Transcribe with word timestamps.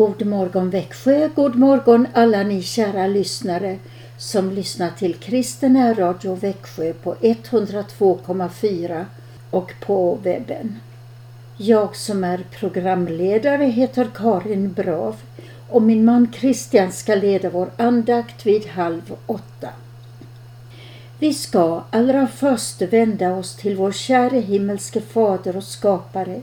God 0.00 0.26
morgon 0.26 0.70
Växjö, 0.70 1.28
god 1.34 1.56
morgon 1.56 2.06
alla 2.14 2.42
ni 2.42 2.62
kära 2.62 3.06
lyssnare 3.06 3.78
som 4.18 4.50
lyssnar 4.50 4.90
till 4.90 5.14
Kristen 5.14 5.94
Radio 5.94 6.34
Växjö 6.34 6.92
på 6.92 7.14
102,4 7.14 9.04
och 9.50 9.72
på 9.80 10.18
webben. 10.22 10.78
Jag 11.56 11.96
som 11.96 12.24
är 12.24 12.44
programledare 12.58 13.64
heter 13.64 14.08
Karin 14.14 14.72
Brav 14.72 15.16
och 15.68 15.82
min 15.82 16.04
man 16.04 16.32
Christian 16.32 16.92
ska 16.92 17.14
leda 17.14 17.50
vår 17.50 17.70
andakt 17.76 18.46
vid 18.46 18.66
halv 18.66 19.16
åtta. 19.26 19.68
Vi 21.18 21.34
ska 21.34 21.82
allra 21.90 22.26
först 22.26 22.82
vända 22.82 23.32
oss 23.32 23.56
till 23.56 23.76
vår 23.76 23.92
käre 23.92 24.38
himmelske 24.38 25.00
Fader 25.00 25.56
och 25.56 25.64
skapare, 25.64 26.40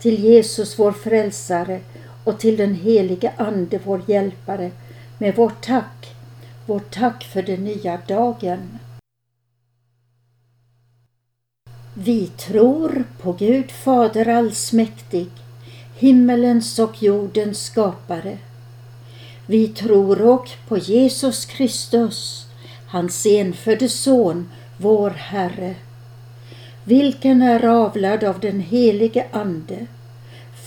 till 0.00 0.24
Jesus 0.24 0.78
vår 0.78 0.92
frälsare 0.92 1.80
och 2.24 2.40
till 2.40 2.56
den 2.56 2.74
helige 2.74 3.32
Ande 3.36 3.80
vår 3.84 4.02
hjälpare 4.06 4.70
med 5.18 5.36
vårt 5.36 5.62
tack, 5.62 6.14
vårt 6.66 6.90
tack 6.90 7.24
för 7.24 7.42
den 7.42 7.64
nya 7.64 8.00
dagen. 8.08 8.78
Vi 11.94 12.26
tror 12.26 13.04
på 13.22 13.32
Gud 13.32 13.70
Fader 13.70 14.28
allsmäktig, 14.28 15.30
himmelens 15.96 16.78
och 16.78 17.02
jordens 17.02 17.64
skapare. 17.64 18.38
Vi 19.46 19.68
tror 19.68 20.22
och 20.22 20.48
på 20.68 20.78
Jesus 20.78 21.44
Kristus, 21.44 22.46
hans 22.88 23.26
enfödde 23.26 23.88
son, 23.88 24.48
vår 24.76 25.10
Herre, 25.10 25.74
vilken 26.84 27.42
är 27.42 27.64
avlad 27.64 28.24
av 28.24 28.40
den 28.40 28.60
helige 28.60 29.26
Ande, 29.32 29.86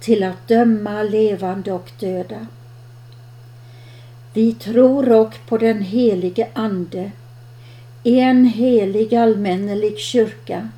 till 0.00 0.22
att 0.22 0.48
döma 0.48 1.02
levande 1.02 1.72
och 1.72 1.90
döda. 2.00 2.46
Vi 4.32 4.54
tror 4.54 5.12
och 5.12 5.34
på 5.46 5.58
den 5.58 5.82
helige 5.82 6.48
Ande, 6.52 7.10
en 8.04 8.44
helig 8.44 9.14
allmännelig 9.14 9.98
kyrka, 9.98 10.68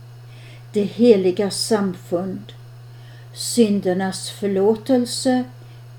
det 0.72 0.82
heliga 0.82 1.50
samfund, 1.50 2.52
syndernas 3.34 4.30
förlåtelse, 4.30 5.44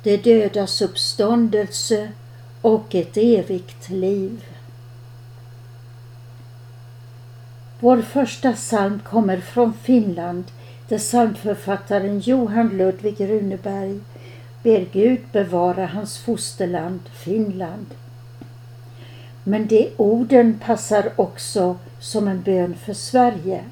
det 0.03 0.17
dödas 0.17 0.81
uppståndelse 0.81 2.11
och 2.61 2.95
ett 2.95 3.17
evigt 3.17 3.89
liv. 3.89 4.45
Vår 7.79 8.01
första 8.01 8.53
psalm 8.53 8.99
kommer 8.99 9.37
från 9.37 9.73
Finland 9.73 10.43
där 10.93 10.99
psalmförfattaren 10.99 12.19
Johan 12.19 12.69
Ludvig 12.77 13.19
Runeberg 13.19 13.99
ber 14.63 14.85
Gud 14.91 15.19
bevara 15.31 15.85
hans 15.85 16.17
fosterland 16.17 16.99
Finland. 17.13 17.85
Men 19.43 19.67
de 19.67 19.89
orden 19.97 20.59
passar 20.65 21.11
också 21.15 21.77
som 21.99 22.27
en 22.27 22.41
bön 22.41 22.75
för 22.75 22.93
Sverige. 22.93 23.63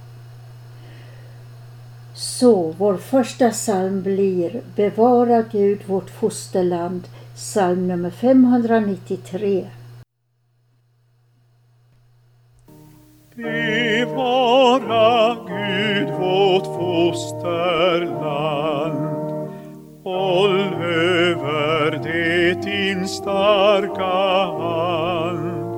Så 2.14 2.74
vår 2.78 2.98
första 2.98 3.50
psalm 3.50 4.02
blir 4.02 4.62
Bevara 4.76 5.42
Gud 5.52 5.80
vårt 5.86 6.10
fosterland, 6.10 7.08
psalm 7.36 7.88
nummer 7.88 8.10
593. 8.10 9.68
Bevara 13.36 14.50
vårt 16.51 16.66
fosterland 16.66 18.41
Håll 20.03 20.73
över 20.84 21.91
det 22.03 22.62
din 22.62 23.07
starka 23.07 24.03
hand 24.62 25.75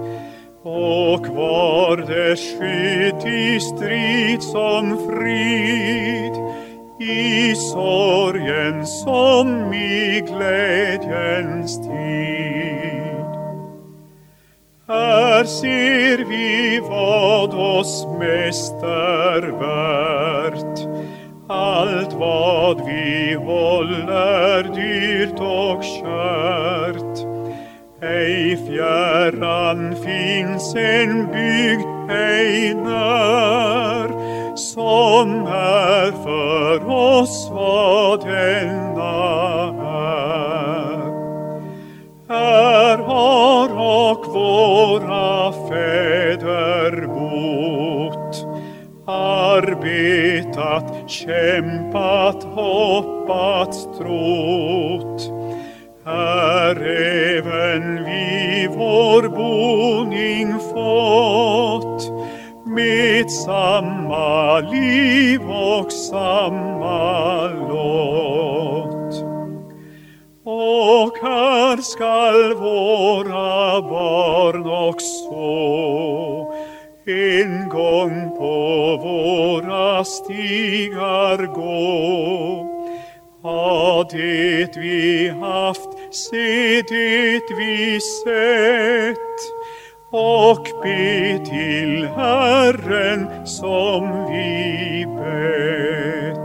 och 0.63 1.27
var 1.27 1.97
dess 1.97 2.39
skydd 2.39 3.33
i 3.33 3.59
strid 3.59 4.43
som 4.43 4.97
frid 5.07 6.33
i 7.09 7.55
sorgen 7.55 8.85
som 8.85 9.73
i 9.73 10.23
glädjens 10.27 11.77
tid. 11.77 12.32
Där 15.33 15.43
ser 15.43 16.17
vi 16.17 16.79
vad 16.89 17.53
oss 17.53 18.07
mest 18.19 18.73
är 18.83 19.41
värt 19.41 20.87
allt 21.49 22.13
vad 22.13 22.85
vi 22.85 23.33
håller 23.33 24.63
dyrt 24.63 25.39
och 25.39 25.83
kärt. 25.83 27.27
Ej 28.01 28.57
fjärran 28.67 29.95
finns 29.95 30.75
en 30.75 31.27
bygd, 31.27 32.11
ej 32.11 32.73
när, 32.73 34.07
som 34.55 35.47
är 35.47 36.11
för 36.23 36.89
oss 36.89 37.49
vad 37.51 38.25
denna 38.25 38.92
har 43.69 44.11
och 44.11 44.25
våra 44.25 45.51
fäder 45.51 47.07
bott, 47.07 48.45
arbetat, 49.07 51.09
kämpat, 51.09 52.43
hoppats, 52.43 53.87
trott. 53.97 55.31
Här 56.05 56.75
även 57.37 58.05
vi 58.05 58.67
vår 58.77 59.29
boning 59.29 60.59
fått. 60.59 62.11
Med 62.65 63.31
samma 63.31 64.59
liv 64.59 65.41
och 65.51 65.91
samma 65.91 67.47
lov 67.47 68.22
och 70.93 71.17
här 71.21 71.77
skall 71.77 72.53
våra 72.53 73.81
barn 73.81 74.65
också 74.65 75.43
en 77.05 77.69
gång 77.69 78.37
på 78.37 78.97
våra 79.03 80.03
stigar 80.03 81.45
gå. 81.45 82.69
Ha 83.41 84.03
det 84.11 84.77
vi 84.77 85.29
haft, 85.29 85.89
se 86.15 86.81
det 86.81 87.41
vi 87.57 87.99
sett 87.99 89.39
och 90.11 90.67
be 90.83 91.45
till 91.45 92.07
Herren 92.15 93.47
som 93.47 94.25
vi 94.31 95.05
bett. 95.05 96.42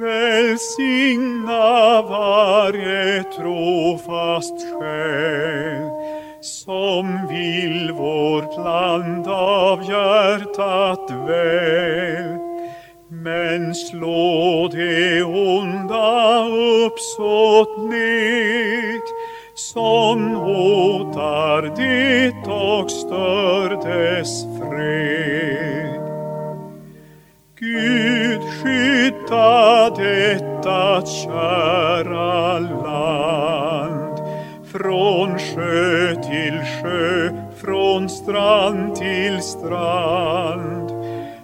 Välsigna 0.00 1.62
varje 2.02 3.22
trofast 3.22 4.54
själ 4.78 5.90
som 6.40 7.26
vill 7.28 7.92
vårt 7.92 8.56
land 8.56 9.28
av 9.28 9.82
hjärtat 9.82 11.10
väl. 11.10 12.38
Men 13.08 13.74
slå 13.74 14.68
det 14.72 15.22
onda 15.22 16.46
uppsåt 16.86 17.90
ned 17.90 19.02
som 19.54 20.34
hotar 20.34 21.62
det 21.76 22.52
och 22.52 22.90
stör 22.90 23.70
dess 23.70 24.44
fred. 24.44 25.67
Gud 27.78 28.42
skydda 28.62 29.90
detta 29.90 31.06
kära 31.06 32.58
land 32.58 34.18
från 34.72 35.38
sjö 35.38 36.14
till 36.14 36.60
sjö, 36.82 37.30
från 37.56 38.08
strand 38.08 38.96
till 38.96 39.42
strand. 39.42 40.90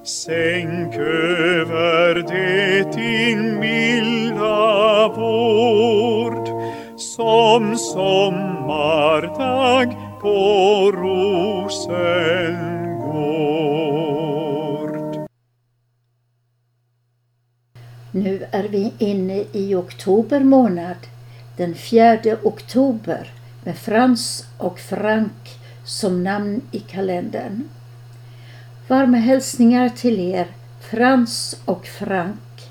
Sänk 0.05 0.95
över 0.97 2.15
det 2.15 2.93
din 2.97 3.61
milda 3.61 5.09
vård 5.09 6.49
som 6.97 7.77
sommardag 7.77 8.77
på 10.21 10.93
Rosengård. 10.95 11.75
Nu 18.16 18.46
är 18.50 18.62
vi 18.62 18.93
inne 18.99 19.44
i 19.52 19.75
oktober 19.75 20.40
månad, 20.40 20.96
den 21.56 21.75
4 21.75 22.19
oktober 22.43 23.32
med 23.64 23.76
Frans 23.76 24.46
och 24.58 24.78
Frank 24.78 25.58
som 25.84 26.25
namn 26.25 26.61
i 26.70 26.81
kalendern. 26.81 27.69
Varma 28.88 29.16
hälsningar 29.16 29.88
till 29.88 30.20
er, 30.20 30.46
Frans 30.81 31.56
och 31.64 31.87
Frank. 31.87 32.70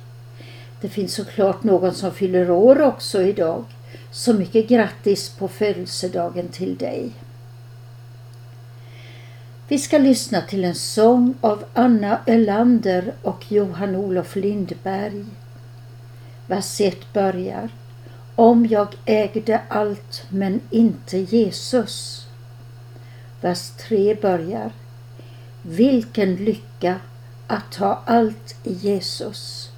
Det 0.82 0.90
finns 0.90 1.14
såklart 1.14 1.64
någon 1.64 1.94
som 1.94 2.12
fyller 2.12 2.52
år 2.52 2.82
också 2.82 3.22
idag. 3.22 3.66
Så 4.12 4.34
mycket 4.34 4.68
grattis 4.68 5.30
på 5.30 5.48
födelsedagen 5.48 6.48
till 6.48 6.78
dig. 6.78 7.12
Vi 9.74 9.80
ska 9.80 9.98
lyssna 9.98 10.42
till 10.42 10.64
en 10.64 10.76
sång 10.76 11.34
av 11.42 11.64
Anna 11.74 12.20
Ölander 12.28 13.14
och 13.22 13.52
Johan-Olof 13.52 14.36
Lindberg. 14.36 15.26
Vers 16.48 16.82
1 16.82 17.14
börjar 17.14 17.70
Om 18.36 18.66
jag 18.66 18.96
ägde 19.06 19.62
allt 19.68 20.26
men 20.30 20.62
inte 20.70 21.18
Jesus. 21.18 22.26
Vers 23.42 23.70
3 23.88 24.16
börjar 24.16 24.72
Vilken 25.62 26.36
lycka 26.36 26.96
att 27.48 27.76
ha 27.76 28.04
allt 28.06 28.56
i 28.64 28.74
Jesus. 28.74 29.70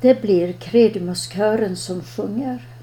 Det 0.00 0.22
blir 0.22 0.52
Kredemuskören 0.52 1.76
som 1.76 2.02
sjunger. 2.02 2.73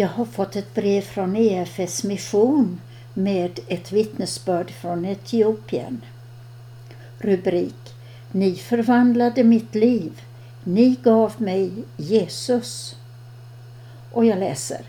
Jag 0.00 0.08
har 0.08 0.24
fått 0.24 0.56
ett 0.56 0.74
brev 0.74 1.00
från 1.00 1.36
EFS 1.36 2.04
mission 2.04 2.80
med 3.14 3.60
ett 3.68 3.92
vittnesbörd 3.92 4.70
från 4.70 5.04
Etiopien. 5.04 6.04
Rubrik 7.18 7.94
Ni 8.32 8.54
förvandlade 8.54 9.44
mitt 9.44 9.74
liv. 9.74 10.22
Ni 10.64 10.96
gav 11.02 11.42
mig 11.42 11.72
Jesus. 11.96 12.96
Och 14.12 14.24
jag 14.24 14.38
läser. 14.38 14.80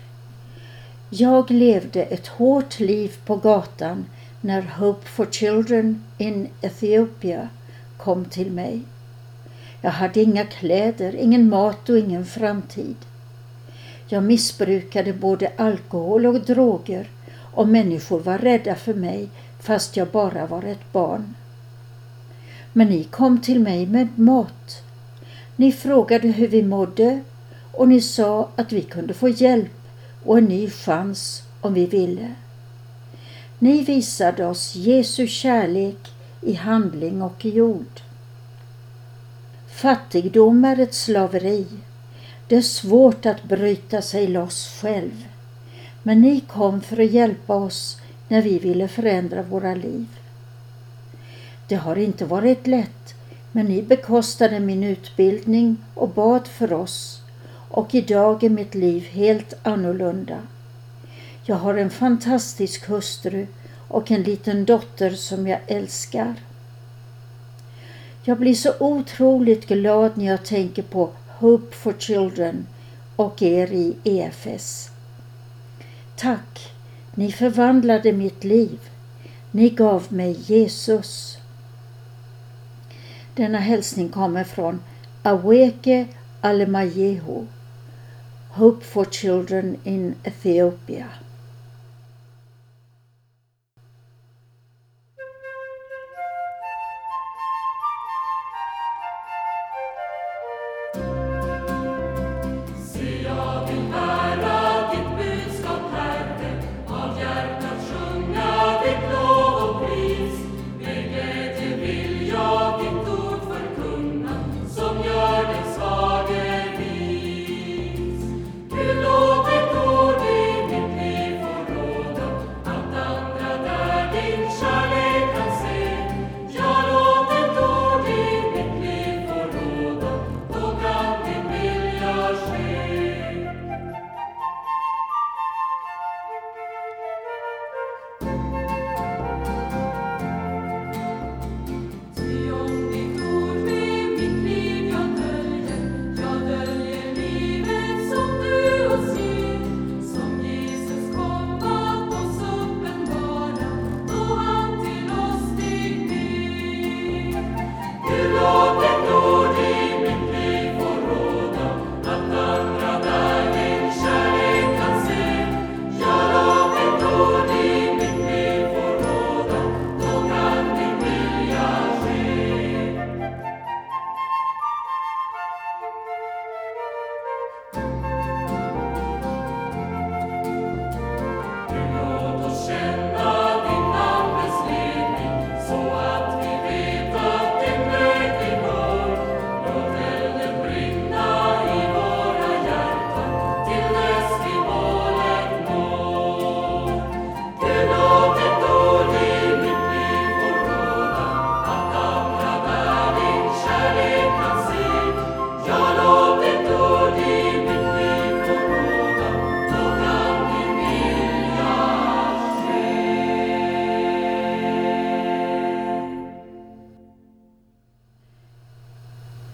Jag 1.08 1.50
levde 1.50 2.02
ett 2.02 2.26
hårt 2.26 2.80
liv 2.80 3.12
på 3.24 3.36
gatan 3.36 4.06
när 4.40 4.62
Hope 4.62 5.08
for 5.08 5.26
Children 5.30 6.04
in 6.18 6.48
Ethiopia 6.60 7.48
kom 7.96 8.24
till 8.24 8.50
mig. 8.50 8.80
Jag 9.80 9.90
hade 9.90 10.22
inga 10.22 10.44
kläder, 10.44 11.16
ingen 11.16 11.48
mat 11.48 11.88
och 11.88 11.98
ingen 11.98 12.26
framtid. 12.26 12.96
Jag 14.12 14.22
missbrukade 14.22 15.12
både 15.12 15.52
alkohol 15.56 16.26
och 16.26 16.40
droger 16.40 17.08
och 17.54 17.68
människor 17.68 18.20
var 18.20 18.38
rädda 18.38 18.74
för 18.74 18.94
mig 18.94 19.28
fast 19.60 19.96
jag 19.96 20.08
bara 20.08 20.46
var 20.46 20.62
ett 20.62 20.92
barn. 20.92 21.34
Men 22.72 22.88
ni 22.88 23.04
kom 23.04 23.40
till 23.40 23.60
mig 23.60 23.86
med 23.86 24.18
mat. 24.18 24.82
Ni 25.56 25.72
frågade 25.72 26.28
hur 26.28 26.48
vi 26.48 26.62
mådde 26.62 27.20
och 27.72 27.88
ni 27.88 28.00
sa 28.00 28.48
att 28.56 28.72
vi 28.72 28.82
kunde 28.82 29.14
få 29.14 29.28
hjälp 29.28 29.80
och 30.24 30.38
en 30.38 30.44
ny 30.44 30.70
chans 30.70 31.42
om 31.60 31.74
vi 31.74 31.86
ville. 31.86 32.34
Ni 33.58 33.84
visade 33.84 34.46
oss 34.46 34.74
Jesu 34.74 35.26
kärlek 35.26 36.12
i 36.40 36.52
handling 36.52 37.22
och 37.22 37.44
i 37.44 37.60
ord. 37.60 38.00
Fattigdom 39.68 40.64
är 40.64 40.80
ett 40.80 40.94
slaveri 40.94 41.66
det 42.50 42.56
är 42.56 42.62
svårt 42.62 43.26
att 43.26 43.42
bryta 43.44 44.02
sig 44.02 44.26
loss 44.26 44.78
själv. 44.80 45.26
Men 46.02 46.20
ni 46.20 46.40
kom 46.40 46.80
för 46.80 47.00
att 47.00 47.10
hjälpa 47.10 47.54
oss 47.54 48.00
när 48.28 48.42
vi 48.42 48.58
ville 48.58 48.88
förändra 48.88 49.42
våra 49.42 49.74
liv. 49.74 50.06
Det 51.68 51.74
har 51.74 51.96
inte 51.96 52.24
varit 52.24 52.66
lätt, 52.66 53.14
men 53.52 53.66
ni 53.66 53.82
bekostade 53.82 54.60
min 54.60 54.84
utbildning 54.84 55.76
och 55.94 56.08
bad 56.08 56.46
för 56.46 56.72
oss 56.72 57.22
och 57.68 57.94
idag 57.94 58.44
är 58.44 58.50
mitt 58.50 58.74
liv 58.74 59.02
helt 59.02 59.54
annorlunda. 59.62 60.38
Jag 61.44 61.56
har 61.56 61.74
en 61.74 61.90
fantastisk 61.90 62.88
hustru 62.88 63.46
och 63.88 64.10
en 64.10 64.22
liten 64.22 64.64
dotter 64.64 65.10
som 65.10 65.46
jag 65.46 65.60
älskar. 65.66 66.34
Jag 68.24 68.38
blir 68.38 68.54
så 68.54 68.72
otroligt 68.80 69.66
glad 69.66 70.18
när 70.18 70.26
jag 70.26 70.44
tänker 70.44 70.82
på 70.82 71.10
Hope 71.40 71.74
for 71.74 71.92
Children 71.92 72.66
och 73.16 73.42
er 73.42 73.72
i 73.72 73.96
EFS. 74.04 74.90
Tack, 76.16 76.72
ni 77.14 77.32
förvandlade 77.32 78.12
mitt 78.12 78.44
liv. 78.44 78.80
Ni 79.50 79.70
gav 79.70 80.06
mig 80.08 80.32
Jesus. 80.32 81.38
Denna 83.34 83.58
hälsning 83.58 84.08
kommer 84.08 84.44
från 84.44 84.82
Aweke 85.22 86.06
Alemayehu, 86.40 87.46
Hope 88.48 88.84
for 88.84 89.04
Children 89.04 89.76
in 89.84 90.14
Ethiopia. 90.24 91.06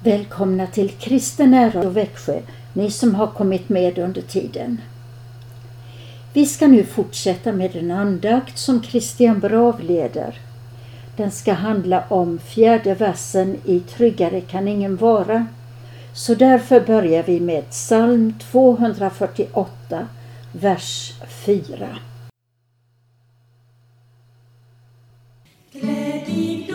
Välkomna 0.07 0.67
till 0.67 0.91
Kristen 0.91 1.55
ära 1.55 1.81
och 1.81 1.97
Växjö, 1.97 2.41
ni 2.73 2.91
som 2.91 3.15
har 3.15 3.27
kommit 3.27 3.69
med 3.69 3.99
under 3.99 4.23
tiden. 4.23 4.81
Vi 6.33 6.47
ska 6.47 6.67
nu 6.67 6.85
fortsätta 6.85 7.53
med 7.53 7.77
en 7.77 7.91
andakt 7.91 8.59
som 8.59 8.83
Christian 8.83 9.41
Brav 9.41 9.81
leder. 9.81 10.41
Den 11.17 11.31
ska 11.31 11.53
handla 11.53 12.05
om 12.09 12.39
fjärde 12.39 12.95
versen 12.95 13.57
i 13.65 13.81
Tryggare 13.81 14.41
kan 14.41 14.69
ingen 14.69 14.97
vara. 14.97 15.47
Så 16.15 16.35
därför 16.35 16.81
börjar 16.81 17.23
vi 17.23 17.41
med 17.41 17.71
psalm 17.71 18.35
248, 18.53 20.09
vers 20.53 21.13
4. 21.29 21.89
I 25.73 26.67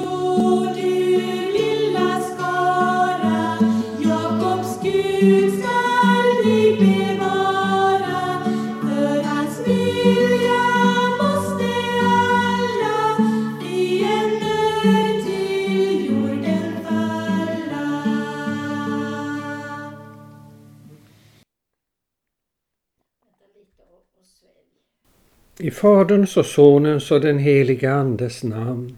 I 25.64 25.72
Faderns 25.72 26.38
och 26.38 26.46
Sonens 26.46 27.12
och 27.12 27.22
den 27.22 27.40
helige 27.40 27.94
Andes 27.94 28.44
namn. 28.44 28.98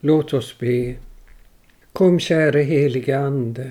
Låt 0.00 0.32
oss 0.32 0.58
be. 0.58 0.94
Kom 1.92 2.20
käre 2.20 2.62
helige 2.62 3.18
Ande 3.18 3.70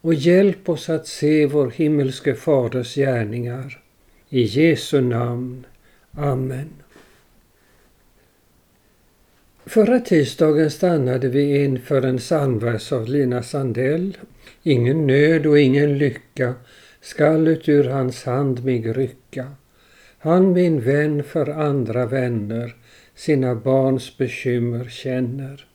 och 0.00 0.14
hjälp 0.14 0.68
oss 0.68 0.88
att 0.88 1.06
se 1.06 1.46
vår 1.46 1.70
himmelske 1.70 2.34
Faders 2.34 2.94
gärningar. 2.94 3.80
I 4.28 4.42
Jesu 4.42 5.00
namn. 5.00 5.66
Amen. 6.12 6.70
Förra 9.66 10.00
tisdagen 10.00 10.70
stannade 10.70 11.28
vi 11.28 11.64
inför 11.64 12.02
en 12.02 12.18
psalmvers 12.18 12.92
av 12.92 13.08
Lina 13.08 13.42
Sandell. 13.42 14.18
Ingen 14.62 15.06
nöd 15.06 15.46
och 15.46 15.58
ingen 15.58 15.98
lycka 15.98 16.54
skall 17.00 17.48
ut 17.48 17.68
ur 17.68 17.84
hans 17.84 18.24
hand 18.24 18.64
mig 18.64 18.92
rycka. 18.92 19.46
Han 20.22 20.52
min 20.52 20.80
vän 20.80 21.22
för 21.22 21.48
andra 21.48 22.06
vänner 22.06 22.74
sina 23.14 23.54
barns 23.54 24.18
bekymmer 24.18 24.88
känner. 24.88 25.66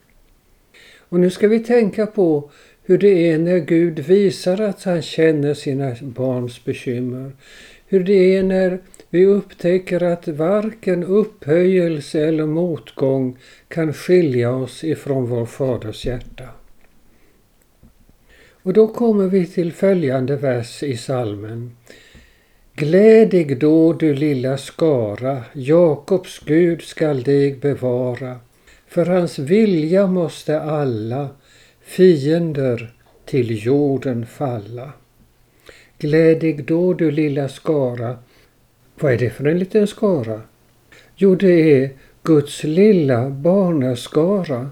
Och 1.09 1.19
nu 1.19 1.29
ska 1.29 1.47
vi 1.47 1.59
tänka 1.59 2.05
på 2.05 2.49
hur 2.83 2.97
det 2.97 3.31
är 3.31 3.37
när 3.37 3.59
Gud 3.59 3.99
visar 3.99 4.61
att 4.61 4.83
han 4.83 5.01
känner 5.01 5.53
sina 5.53 5.95
barns 6.01 6.65
bekymmer. 6.65 7.31
Hur 7.87 8.03
det 8.03 8.35
är 8.35 8.43
när 8.43 8.79
vi 9.09 9.25
upptäcker 9.25 10.03
att 10.03 10.27
varken 10.27 11.03
upphöjelse 11.03 12.27
eller 12.27 12.45
motgång 12.45 13.37
kan 13.67 13.93
skilja 13.93 14.51
oss 14.51 14.83
ifrån 14.83 15.25
vår 15.25 15.45
faders 15.45 16.05
hjärta. 16.05 16.47
Och 18.51 18.73
då 18.73 18.87
kommer 18.87 19.27
vi 19.27 19.45
till 19.45 19.73
följande 19.73 20.35
vers 20.35 20.83
i 20.83 20.97
salmen. 20.97 21.71
Gläd 22.77 23.29
dig 23.29 23.45
då 23.45 23.93
du 23.93 24.13
lilla 24.13 24.57
skara, 24.57 25.43
Jakobs 25.53 26.39
Gud 26.39 26.81
skall 26.81 27.23
dig 27.23 27.55
bevara. 27.55 28.35
För 28.87 29.05
hans 29.05 29.39
vilja 29.39 30.07
måste 30.07 30.61
alla 30.61 31.29
fiender 31.81 32.93
till 33.25 33.65
jorden 33.65 34.25
falla. 34.25 34.89
Gläd 35.97 36.39
dig 36.39 36.53
då 36.53 36.93
du 36.93 37.11
lilla 37.11 37.49
skara. 37.49 38.17
Vad 38.99 39.13
är 39.13 39.17
det 39.17 39.29
för 39.29 39.45
en 39.45 39.59
liten 39.59 39.87
skara? 39.87 40.41
Jo, 41.15 41.35
det 41.35 41.83
är 41.83 41.89
Guds 42.23 42.63
lilla 42.63 43.29
barnaskara. 43.29 44.69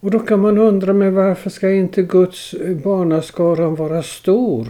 Och 0.00 0.10
då 0.10 0.18
kan 0.18 0.40
man 0.40 0.58
undra, 0.58 0.92
men 0.92 1.14
varför 1.14 1.50
ska 1.50 1.70
inte 1.70 2.02
Guds 2.02 2.54
barnaskara 2.84 3.68
vara 3.68 4.02
stor? 4.02 4.68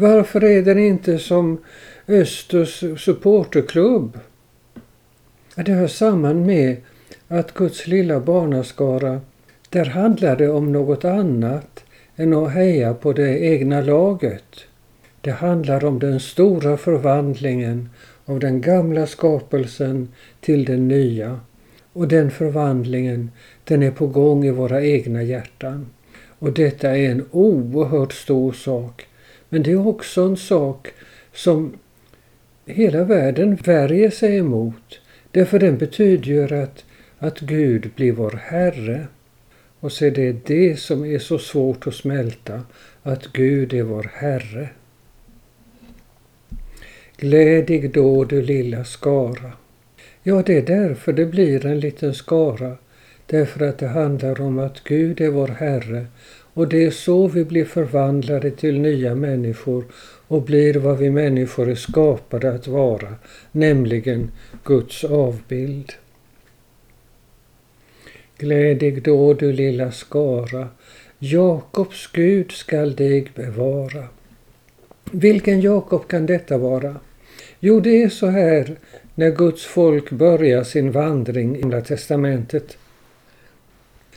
Varför 0.00 0.44
är 0.44 0.62
den 0.62 0.78
inte 0.78 1.18
som 1.18 1.58
Östers 2.08 2.84
supporterklubb? 2.98 4.18
Det 5.56 5.72
hör 5.72 5.86
samman 5.86 6.46
med 6.46 6.76
att 7.28 7.54
Guds 7.54 7.86
lilla 7.86 8.20
barnaskara, 8.20 9.20
där 9.68 9.84
handlar 9.84 10.36
det 10.36 10.48
om 10.48 10.72
något 10.72 11.04
annat 11.04 11.84
än 12.16 12.34
att 12.34 12.52
heja 12.52 12.94
på 12.94 13.12
det 13.12 13.38
egna 13.38 13.80
laget. 13.80 14.44
Det 15.20 15.30
handlar 15.30 15.84
om 15.84 15.98
den 15.98 16.20
stora 16.20 16.76
förvandlingen 16.76 17.88
av 18.24 18.40
den 18.40 18.60
gamla 18.60 19.06
skapelsen 19.06 20.08
till 20.40 20.64
den 20.64 20.88
nya. 20.88 21.40
Och 21.92 22.08
den 22.08 22.30
förvandlingen, 22.30 23.30
den 23.64 23.82
är 23.82 23.90
på 23.90 24.06
gång 24.06 24.44
i 24.44 24.50
våra 24.50 24.82
egna 24.82 25.22
hjärtan. 25.22 25.86
Och 26.38 26.52
detta 26.52 26.96
är 26.96 27.10
en 27.10 27.24
oerhört 27.30 28.12
stor 28.12 28.52
sak. 28.52 29.08
Men 29.48 29.62
det 29.62 29.72
är 29.72 29.86
också 29.86 30.22
en 30.22 30.36
sak 30.36 30.88
som 31.32 31.78
hela 32.66 33.04
världen 33.04 33.56
värjer 33.56 34.10
sig 34.10 34.36
emot. 34.36 35.00
Därför 35.30 35.58
den 35.58 35.78
betyder 35.78 36.24
ju 36.24 36.62
att, 36.62 36.84
att 37.18 37.40
Gud 37.40 37.90
blir 37.96 38.12
vår 38.12 38.40
Herre. 38.42 39.06
Och 39.80 39.92
så 39.92 40.04
är 40.04 40.10
det 40.10 40.46
det 40.46 40.80
som 40.80 41.04
är 41.04 41.18
så 41.18 41.38
svårt 41.38 41.86
att 41.86 41.94
smälta, 41.94 42.62
att 43.02 43.26
Gud 43.32 43.72
är 43.72 43.82
vår 43.82 44.10
Herre. 44.14 44.68
Glädig 47.16 47.92
då 47.92 48.24
du 48.24 48.42
lilla 48.42 48.84
skara. 48.84 49.52
Ja, 50.22 50.42
det 50.46 50.56
är 50.56 50.62
därför 50.62 51.12
det 51.12 51.26
blir 51.26 51.66
en 51.66 51.80
liten 51.80 52.14
skara. 52.14 52.76
Därför 53.26 53.68
att 53.68 53.78
det 53.78 53.88
handlar 53.88 54.40
om 54.40 54.58
att 54.58 54.84
Gud 54.84 55.20
är 55.20 55.28
vår 55.28 55.48
Herre 55.48 56.06
och 56.58 56.68
det 56.68 56.84
är 56.84 56.90
så 56.90 57.26
vi 57.28 57.44
blir 57.44 57.64
förvandlade 57.64 58.50
till 58.50 58.80
nya 58.80 59.14
människor 59.14 59.84
och 60.28 60.42
blir 60.42 60.74
vad 60.74 60.98
vi 60.98 61.10
människor 61.10 61.70
är 61.70 61.74
skapade 61.74 62.52
att 62.52 62.66
vara, 62.66 63.14
nämligen 63.52 64.30
Guds 64.64 65.04
avbild. 65.04 65.92
Glädig 68.38 69.02
då 69.02 69.34
du 69.34 69.52
lilla 69.52 69.92
skara, 69.92 70.68
Jakobs 71.18 72.06
Gud 72.12 72.52
skall 72.52 72.96
dig 72.96 73.26
bevara. 73.34 74.04
Vilken 75.12 75.60
Jakob 75.60 76.08
kan 76.08 76.26
detta 76.26 76.58
vara? 76.58 76.96
Jo, 77.60 77.80
det 77.80 78.02
är 78.02 78.08
så 78.08 78.26
här 78.26 78.76
när 79.14 79.30
Guds 79.30 79.64
folk 79.64 80.10
börjar 80.10 80.64
sin 80.64 80.90
vandring 80.90 81.56
i 81.56 81.60
Gamla 81.60 81.80
testamentet. 81.80 82.78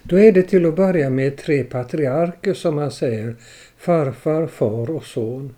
Då 0.03 0.19
är 0.19 0.31
det 0.31 0.43
till 0.43 0.65
att 0.65 0.75
börja 0.75 1.09
med 1.09 1.37
tre 1.37 1.63
patriarker 1.63 2.53
som 2.53 2.75
man 2.75 2.91
säger, 2.91 3.35
farfar, 3.77 4.47
far 4.47 4.89
och 4.89 5.05
son. 5.05 5.55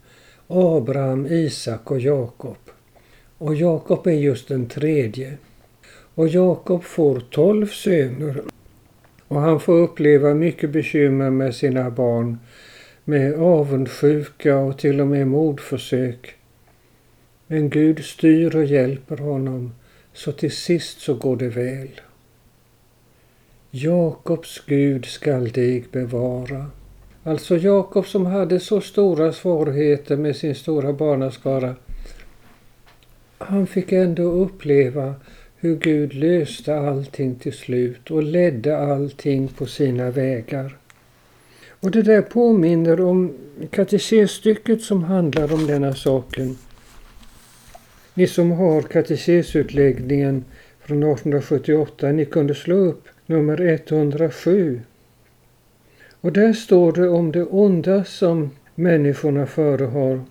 Abraham, 0.47 1.25
Isak 1.25 1.91
och 1.91 1.99
Jakob. 1.99 2.57
Och 3.37 3.55
Jakob 3.55 4.07
är 4.07 4.11
just 4.11 4.47
den 4.47 4.65
tredje. 4.65 5.37
Och 6.15 6.27
Jakob 6.27 6.83
får 6.83 7.19
tolv 7.19 7.67
söner. 7.67 8.41
Och 9.27 9.41
han 9.41 9.59
får 9.59 9.73
uppleva 9.73 10.33
mycket 10.33 10.69
bekymmer 10.69 11.29
med 11.29 11.55
sina 11.55 11.89
barn. 11.89 12.37
Med 13.03 13.33
avundsjuka 13.33 14.57
och 14.57 14.77
till 14.77 15.01
och 15.01 15.07
med 15.07 15.27
mordförsök. 15.27 16.35
Men 17.47 17.69
Gud 17.69 18.03
styr 18.03 18.55
och 18.55 18.65
hjälper 18.65 19.17
honom 19.17 19.71
så 20.13 20.31
till 20.31 20.51
sist 20.51 20.99
så 20.99 21.13
går 21.13 21.37
det 21.37 21.49
väl. 21.49 21.89
Jakobs 23.75 24.61
Gud 24.65 25.05
skall 25.05 25.51
dig 25.51 25.85
bevara. 25.91 26.65
Alltså 27.23 27.57
Jakob 27.57 28.07
som 28.07 28.25
hade 28.25 28.59
så 28.59 28.81
stora 28.81 29.33
svårigheter 29.33 30.17
med 30.17 30.35
sin 30.35 30.55
stora 30.55 30.93
barnaskara. 30.93 31.75
Han 33.37 33.67
fick 33.67 33.91
ändå 33.91 34.23
uppleva 34.23 35.15
hur 35.57 35.75
Gud 35.75 36.13
löste 36.13 36.75
allting 36.75 37.35
till 37.35 37.53
slut 37.53 38.11
och 38.11 38.23
ledde 38.23 38.77
allting 38.77 39.47
på 39.47 39.65
sina 39.65 40.11
vägar. 40.11 40.77
Och 41.69 41.91
det 41.91 42.01
där 42.01 42.21
påminner 42.21 43.01
om 43.01 43.33
katekesstycket 43.71 44.81
som 44.81 45.03
handlar 45.03 45.53
om 45.53 45.67
denna 45.67 45.93
saken. 45.93 46.57
Ni 48.13 48.27
som 48.27 48.51
har 48.51 48.81
katekesutläggningen 48.81 50.45
från 50.81 50.97
1878, 50.97 52.11
ni 52.11 52.25
kunde 52.25 52.55
slå 52.55 52.75
upp 52.75 53.07
nummer 53.25 53.61
107. 53.61 54.81
Och 56.21 56.33
där 56.33 56.53
står 56.53 56.91
det 56.91 57.09
om 57.09 57.31
det 57.31 57.43
onda 57.43 58.03
som 58.03 58.49
människorna 58.75 59.45
förehar. 59.45 60.21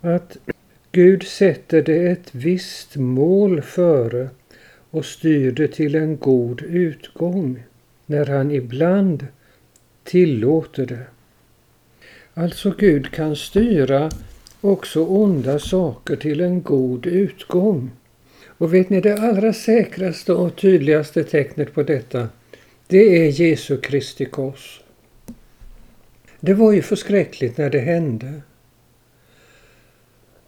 Att 0.00 0.36
Gud 0.92 1.22
sätter 1.22 1.82
det 1.82 2.08
ett 2.08 2.34
visst 2.34 2.96
mål 2.96 3.62
före 3.62 4.28
och 4.90 5.04
styr 5.04 5.52
det 5.52 5.68
till 5.68 5.94
en 5.94 6.16
god 6.16 6.62
utgång 6.62 7.62
när 8.06 8.26
han 8.26 8.50
ibland 8.50 9.26
tillåter 10.04 10.86
det. 10.86 11.06
Alltså 12.34 12.74
Gud 12.78 13.10
kan 13.10 13.36
styra 13.36 14.10
också 14.60 15.04
onda 15.04 15.58
saker 15.58 16.16
till 16.16 16.40
en 16.40 16.62
god 16.62 17.06
utgång. 17.06 17.90
Och 18.58 18.74
vet 18.74 18.90
ni 18.90 19.00
det 19.00 19.18
allra 19.18 19.52
säkraste 19.52 20.32
och 20.32 20.56
tydligaste 20.56 21.24
tecknet 21.24 21.74
på 21.74 21.82
detta? 21.82 22.28
Det 22.86 23.26
är 23.26 23.40
Jesu 23.40 23.80
Kristi 23.80 24.24
kors. 24.24 24.80
Det 26.40 26.54
var 26.54 26.72
ju 26.72 26.82
förskräckligt 26.82 27.58
när 27.58 27.70
det 27.70 27.78
hände. 27.78 28.42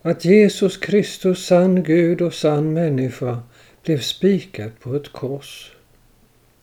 Att 0.03 0.25
Jesus 0.25 0.77
Kristus, 0.77 1.47
sann 1.47 1.83
Gud 1.83 2.23
och 2.23 2.35
sann 2.35 2.73
människa, 2.73 3.43
blev 3.85 3.99
spikad 3.99 4.71
på 4.81 4.95
ett 4.95 5.13
kors. 5.13 5.73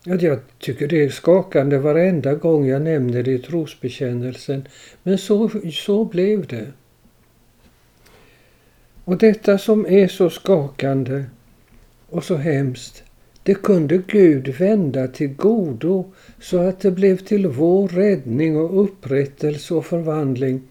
Jag 0.04 0.40
tycker 0.60 0.88
det 0.88 1.04
är 1.04 1.10
skakande 1.10 1.78
varenda 1.78 2.34
gång 2.34 2.68
jag 2.68 2.82
nämner 2.82 3.24
det 3.24 3.32
i 3.32 3.40
trosbekännelsen, 3.40 4.68
men 5.04 5.18
så, 5.18 5.52
så 5.74 6.06
blev 6.06 6.48
det. 6.48 6.68
Och 9.04 9.18
detta 9.18 9.58
som 9.58 9.86
är 9.86 10.08
så 10.08 10.30
skakande 10.30 11.24
och 12.10 12.24
så 12.24 12.36
hemskt, 12.36 13.04
det 13.44 13.54
kunde 13.54 13.98
Gud 14.08 14.48
vända 14.48 15.08
till 15.08 15.34
godo 15.34 16.06
så 16.42 16.58
att 16.58 16.80
det 16.80 16.92
blev 16.92 17.18
till 17.18 17.48
vår 17.48 17.88
räddning 17.88 18.58
och 18.58 18.84
upprättelse 18.84 19.74
och 19.74 19.86
förvandling. 19.86 20.62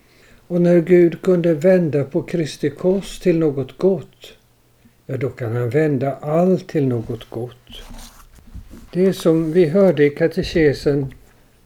Och 0.46 0.60
när 0.60 0.80
Gud 0.80 1.22
kunde 1.22 1.54
vända 1.54 2.04
på 2.04 2.22
Kristi 2.22 2.70
kors 2.70 3.18
till 3.18 3.38
något 3.38 3.78
gott, 3.78 4.34
ja 5.06 5.16
då 5.16 5.28
kan 5.28 5.56
han 5.56 5.70
vända 5.70 6.14
allt 6.14 6.68
till 6.68 6.86
något 6.86 7.30
gott. 7.30 7.82
Det 8.92 9.12
som 9.12 9.52
vi 9.52 9.68
hörde 9.68 10.04
i 10.04 10.10
katekesen, 10.10 11.14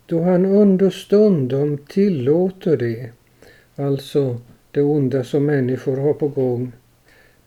då 0.06 0.22
han 0.22 0.46
understundom 0.46 1.78
tillåter 1.78 2.76
det, 2.76 3.10
alltså 3.76 4.40
det 4.70 4.82
onda 4.82 5.24
som 5.24 5.46
människor 5.46 5.96
har 5.96 6.12
på 6.12 6.28
gång, 6.28 6.72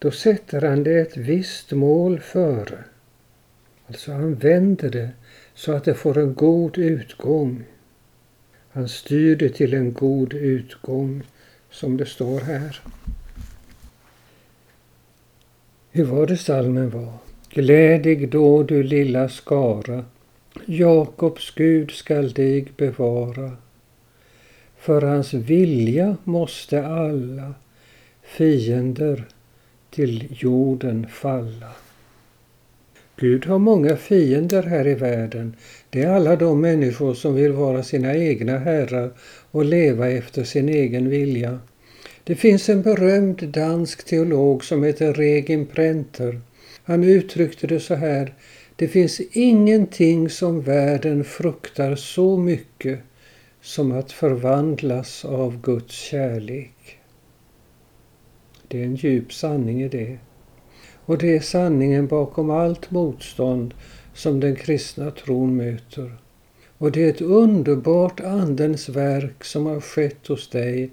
då 0.04 0.12
sätter 0.12 0.62
han 0.62 0.84
det 0.84 1.00
ett 1.00 1.18
visst 1.18 1.72
mål 1.72 2.20
före. 2.20 2.84
Alltså 3.88 4.12
han 4.12 4.36
vänder 4.36 4.90
det 4.90 5.10
så 5.54 5.72
att 5.72 5.84
det 5.84 5.94
får 5.94 6.18
en 6.18 6.34
god 6.34 6.78
utgång. 6.78 7.64
Han 8.70 8.90
styr 8.90 9.36
det 9.36 9.50
till 9.50 9.74
en 9.74 9.94
god 9.94 10.34
utgång, 10.34 11.24
som 11.72 11.98
det 11.98 12.06
står 12.06 12.40
här. 12.40 12.82
Hur 15.92 16.06
var 16.06 16.28
det 16.28 16.38
salmen 16.38 16.90
var? 16.90 17.14
Glädig 17.50 18.30
då 18.30 18.64
du 18.64 18.84
lilla 18.84 19.30
skara, 19.30 20.06
Jakobs 20.66 21.52
Gud 21.56 21.92
skall 21.92 22.32
dig 22.34 22.68
bevara. 22.78 23.52
För 24.78 25.02
hans 25.02 25.34
vilja 25.34 26.18
måste 26.24 26.88
alla 26.88 27.54
fiender 28.24 29.28
till 29.94 30.28
jorden 30.30 31.08
falla. 31.12 31.72
Gud 33.16 33.46
har 33.46 33.60
många 33.60 33.98
fiender 33.98 34.64
här 34.64 34.88
i 34.88 34.94
världen. 34.94 35.56
Det 35.90 36.02
är 36.02 36.10
alla 36.10 36.36
de 36.36 36.62
människor 36.62 37.14
som 37.14 37.36
vill 37.36 37.52
vara 37.52 37.84
sina 37.84 38.16
egna 38.16 38.58
herrar 38.58 39.12
och 39.52 39.66
leva 39.66 40.10
efter 40.10 40.44
sin 40.44 40.70
egen 40.70 41.10
vilja. 41.10 41.60
Det 42.24 42.36
finns 42.36 42.70
en 42.70 42.82
berömd 42.82 43.48
dansk 43.48 44.06
teolog 44.06 44.64
som 44.64 44.84
heter 44.84 45.14
Regin 45.14 45.66
Prenter. 45.66 46.42
Han 46.84 47.04
uttryckte 47.04 47.68
det 47.68 47.80
så 47.80 47.96
här. 47.96 48.34
Det 48.76 48.88
finns 48.88 49.22
ingenting 49.32 50.30
som 50.30 50.62
världen 50.62 51.24
fruktar 51.24 51.96
så 51.96 52.38
mycket 52.38 53.00
som 53.62 53.92
att 53.92 54.12
förvandlas 54.12 55.26
av 55.26 55.62
Guds 55.62 55.96
kärlek. 55.96 57.03
Det 58.74 58.82
är 58.82 58.86
en 58.86 58.96
djup 58.96 59.34
sanning 59.34 59.84
i 59.84 59.88
det. 59.88 60.18
Och 61.06 61.18
det 61.18 61.36
är 61.36 61.40
sanningen 61.40 62.08
bakom 62.08 62.50
allt 62.50 62.92
motstånd 62.92 63.74
som 64.14 64.40
den 64.40 64.56
kristna 64.56 65.12
tron 65.12 65.58
möter. 65.58 66.16
Och 66.78 66.92
det 66.92 67.04
är 67.04 67.10
ett 67.10 67.22
underbart 67.22 68.20
Andens 68.20 68.90
verk 68.90 69.44
som 69.44 69.66
har 69.66 69.80
skett 69.80 70.28
hos 70.28 70.50
dig 70.50 70.90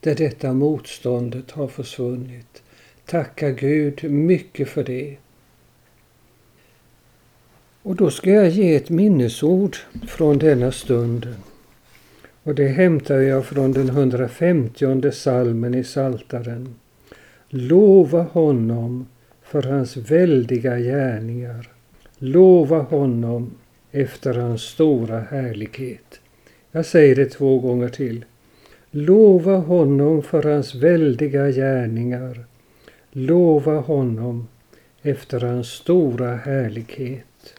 där 0.00 0.14
detta 0.14 0.52
motståndet 0.52 1.50
har 1.50 1.68
försvunnit. 1.68 2.62
Tacka 3.06 3.50
Gud 3.50 4.04
mycket 4.10 4.68
för 4.68 4.84
det. 4.84 5.16
Och 7.82 7.96
då 7.96 8.10
ska 8.10 8.30
jag 8.30 8.48
ge 8.48 8.74
ett 8.74 8.90
minnesord 8.90 9.76
från 10.08 10.38
denna 10.38 10.72
stunden. 10.72 11.36
Och 12.42 12.54
det 12.54 12.68
hämtar 12.68 13.18
jag 13.18 13.46
från 13.46 13.72
den 13.72 13.88
150 13.88 15.12
salmen 15.12 15.74
i 15.74 15.84
Saltaren. 15.84 16.74
Lova 17.56 18.22
honom 18.22 19.06
för 19.42 19.62
hans 19.62 19.96
väldiga 19.96 20.78
gärningar. 20.78 21.68
Lova 22.18 22.78
honom 22.78 23.50
efter 23.92 24.34
hans 24.34 24.62
stora 24.62 25.20
härlighet. 25.20 26.20
Jag 26.72 26.86
säger 26.86 27.16
det 27.16 27.26
två 27.26 27.58
gånger 27.58 27.88
till. 27.88 28.24
Lova 28.90 29.56
honom 29.56 30.22
för 30.22 30.42
hans 30.42 30.74
väldiga 30.74 31.50
gärningar. 31.50 32.44
Lova 33.12 33.74
honom 33.80 34.48
efter 35.02 35.40
hans 35.40 35.68
stora 35.68 36.36
härlighet. 36.36 37.54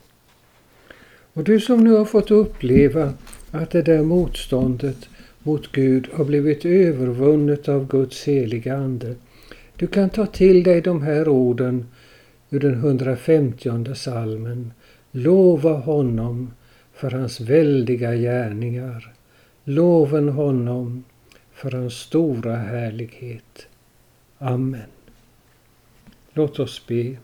Och 1.33 1.43
du 1.43 1.59
som 1.59 1.83
nu 1.83 1.91
har 1.91 2.05
fått 2.05 2.31
uppleva 2.31 3.13
att 3.51 3.71
det 3.71 3.81
där 3.81 4.03
motståndet 4.03 5.09
mot 5.43 5.71
Gud 5.71 6.07
har 6.13 6.25
blivit 6.25 6.65
övervunnet 6.65 7.69
av 7.69 7.87
Guds 7.87 8.23
heliga 8.23 8.77
Ande. 8.77 9.15
Du 9.77 9.87
kan 9.87 10.09
ta 10.09 10.25
till 10.25 10.63
dig 10.63 10.81
de 10.81 11.01
här 11.01 11.27
orden 11.27 11.85
ur 12.49 12.59
den 12.59 12.73
150 12.73 13.95
salmen. 13.95 14.73
Lova 15.11 15.73
honom 15.73 16.53
för 16.93 17.11
hans 17.11 17.41
väldiga 17.41 18.15
gärningar. 18.15 19.13
Loven 19.63 20.29
honom 20.29 21.03
för 21.53 21.71
hans 21.71 21.93
stora 21.93 22.55
härlighet. 22.55 23.67
Amen. 24.37 24.89
Låt 26.33 26.59
oss 26.59 26.87
be. 26.87 27.17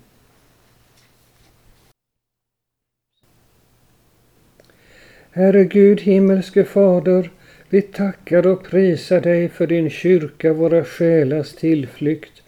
Herre 5.32 5.66
Gud, 5.66 6.02
himmelske 6.02 6.64
Fader, 6.64 7.30
vi 7.74 7.82
tackar 7.82 8.48
och 8.48 8.64
prisar 8.64 9.22
dig 9.22 9.50
för 9.50 9.68
din 9.68 9.90
kyrka, 9.90 10.54
våra 10.54 10.84
själars 10.84 11.54
tillflykt, 11.54 12.42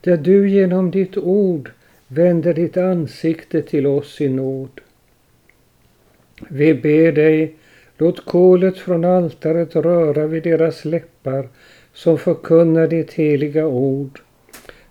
där 0.00 0.16
du 0.16 0.50
genom 0.50 0.90
ditt 0.90 1.16
ord 1.16 1.70
vänder 2.08 2.54
ditt 2.54 2.76
ansikte 2.76 3.62
till 3.62 3.86
oss 3.86 4.20
i 4.20 4.28
nåd. 4.28 4.80
Vi 6.48 6.74
ber 6.74 7.12
dig, 7.12 7.54
låt 7.98 8.24
kolet 8.24 8.78
från 8.78 9.04
altaret 9.04 9.76
röra 9.76 10.26
vid 10.26 10.42
deras 10.42 10.84
läppar 10.84 11.48
som 11.94 12.18
förkunnar 12.18 12.86
ditt 12.86 13.12
heliga 13.12 13.66
ord, 13.66 14.20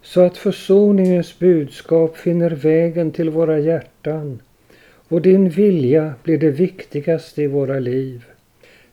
så 0.02 0.22
att 0.22 0.38
försoningens 0.38 1.40
budskap 1.40 2.18
finner 2.18 2.52
vägen 2.52 3.12
till 3.12 3.30
våra 3.30 3.60
hjärtan 3.60 4.42
och 5.08 5.22
din 5.22 5.50
vilja 5.50 6.14
blir 6.24 6.38
det 6.38 6.52
viktigaste 6.52 7.42
i 7.42 7.48
våra 7.48 7.80
liv. 7.80 8.26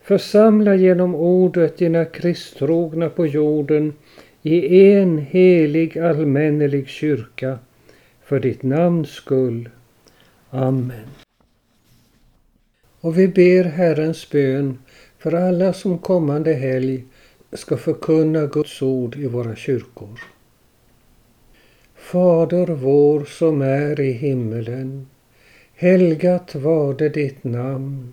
Församla 0.06 0.74
genom 0.74 1.14
ordet 1.14 1.78
dina 1.78 2.04
kristtrogna 2.04 3.08
på 3.08 3.26
jorden 3.26 3.92
i 4.42 4.90
en 4.92 5.18
helig 5.18 5.98
allmännelig 5.98 6.88
kyrka 6.88 7.58
för 8.22 8.40
ditt 8.40 8.62
namns 8.62 9.08
skull. 9.08 9.68
Amen. 10.50 11.08
Och 13.00 13.18
vi 13.18 13.28
ber 13.28 13.64
Herrens 13.64 14.30
bön 14.30 14.78
för 15.18 15.32
alla 15.32 15.72
som 15.72 15.98
kommande 15.98 16.52
helg 16.52 17.04
ska 17.52 17.76
förkunna 17.76 18.46
Guds 18.46 18.82
ord 18.82 19.16
i 19.16 19.26
våra 19.26 19.56
kyrkor. 19.56 20.20
Fader 21.94 22.66
vår 22.66 23.24
som 23.24 23.62
är 23.62 24.00
i 24.00 24.12
himmelen. 24.12 25.06
Helgat 25.74 26.54
varde 26.54 27.08
ditt 27.08 27.44
namn. 27.44 28.12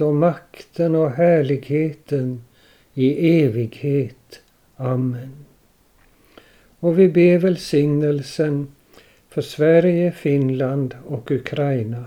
och 0.00 0.14
makten 0.14 0.94
och 0.94 1.10
härligheten 1.10 2.44
i 2.94 3.40
evighet. 3.42 4.40
Amen. 4.76 5.32
Och 6.80 6.98
vi 6.98 7.08
ber 7.08 7.38
välsignelsen 7.38 8.68
för 9.28 9.42
Sverige, 9.42 10.12
Finland 10.12 10.94
och 11.06 11.30
Ukraina. 11.30 12.04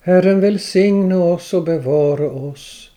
Herren 0.00 0.40
välsigne 0.40 1.14
oss 1.14 1.54
och 1.54 1.64
bevara 1.64 2.30
oss. 2.30 2.90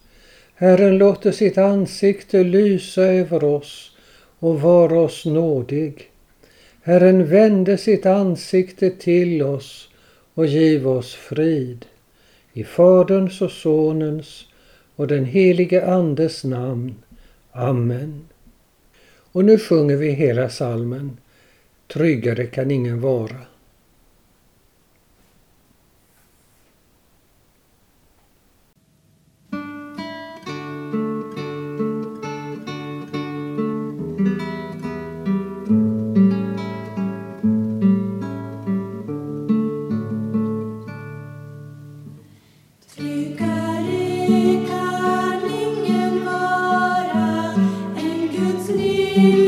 Herren 0.55 0.97
låter 0.97 1.31
sitt 1.31 1.57
ansikte 1.57 2.43
lysa 2.43 3.01
över 3.01 3.43
oss 3.43 3.91
och 4.39 4.61
vara 4.61 4.99
oss 4.99 5.25
nådig. 5.25 6.11
Herren 6.81 7.25
vände 7.25 7.77
sitt 7.77 8.05
ansikte 8.05 8.89
till 8.89 9.43
oss 9.43 9.89
och 10.33 10.45
giv 10.45 10.87
oss 10.87 11.13
frid. 11.15 11.85
I 12.57 12.63
Faderns 12.63 13.41
och 13.41 13.51
Sonens 13.51 14.45
och 14.95 15.07
den 15.07 15.25
helige 15.25 15.87
Andes 15.87 16.43
namn. 16.43 16.95
Amen. 17.51 18.27
Och 19.31 19.45
nu 19.45 19.57
sjunger 19.57 19.95
vi 19.95 20.11
hela 20.11 20.49
salmen 20.49 21.17
Tryggare 21.93 22.45
kan 22.45 22.71
ingen 22.71 23.01
vara. 23.01 23.54
you. 49.15 49.44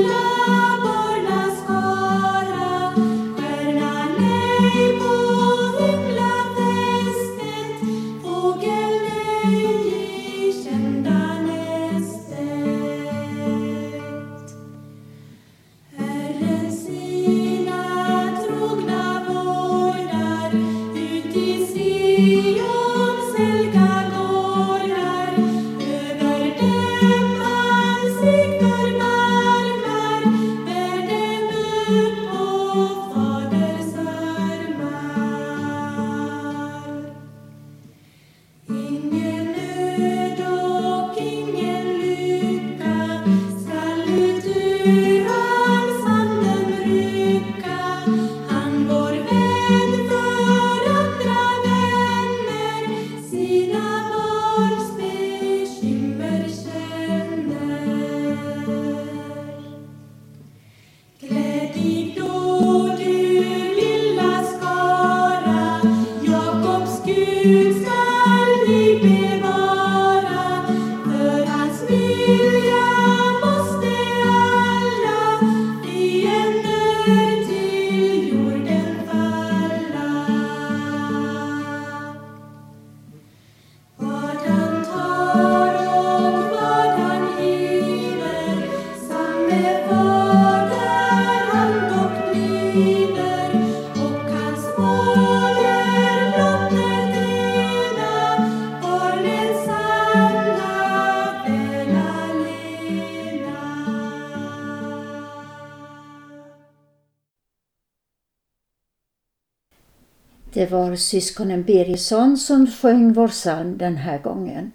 Syskonen 110.97 111.63
Birgersson 111.63 112.37
som 112.37 112.67
sjöng 112.67 113.13
vår 113.13 113.27
psalm 113.27 113.77
den 113.77 113.97
här 113.97 114.17
gången. 114.17 114.71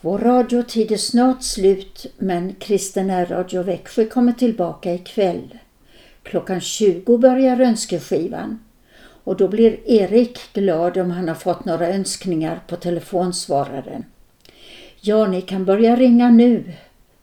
Vår 0.00 0.18
radiotid 0.18 0.92
är 0.92 0.96
snart 0.96 1.42
slut 1.42 2.06
men 2.18 2.54
Kristen 2.54 3.26
Radio 3.26 3.62
Växjö 3.62 4.04
kommer 4.04 4.32
tillbaka 4.32 4.94
ikväll. 4.94 5.58
Klockan 6.22 6.60
20 6.60 7.18
börjar 7.18 7.60
önskeskivan 7.60 8.58
och 9.24 9.36
då 9.36 9.48
blir 9.48 9.90
Erik 9.90 10.38
glad 10.52 10.98
om 10.98 11.10
han 11.10 11.28
har 11.28 11.34
fått 11.34 11.64
några 11.64 11.88
önskningar 11.88 12.60
på 12.66 12.76
telefonsvararen. 12.76 14.04
Ja, 15.00 15.26
ni 15.26 15.42
kan 15.42 15.64
börja 15.64 15.96
ringa 15.96 16.30
nu. 16.30 16.72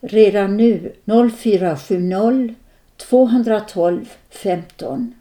Redan 0.01 0.57
nu 0.57 0.93
0470 1.05 2.55
212 2.97 4.05
15. 4.29 5.13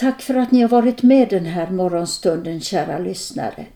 Tack 0.00 0.22
för 0.22 0.34
att 0.34 0.52
ni 0.52 0.62
har 0.62 0.68
varit 0.68 1.02
med 1.02 1.28
den 1.28 1.46
här 1.46 1.70
morgonstunden 1.70 2.60
kära 2.60 2.98
lyssnare. 2.98 3.66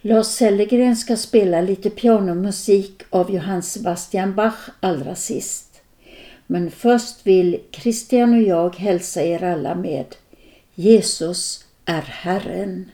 Lars 0.00 0.26
Sellegren 0.26 0.96
ska 0.96 1.16
spela 1.16 1.60
lite 1.60 1.90
pianomusik 1.90 3.02
av 3.10 3.30
Johann 3.30 3.62
Sebastian 3.62 4.34
Bach 4.34 4.68
allra 4.80 5.14
sist. 5.14 5.82
Men 6.46 6.70
först 6.70 7.26
vill 7.26 7.60
Christian 7.70 8.34
och 8.34 8.42
jag 8.42 8.76
hälsa 8.76 9.22
er 9.22 9.44
alla 9.44 9.74
med 9.74 10.14
Jesus 10.74 11.64
är 11.84 12.02
Herren. 12.02 12.90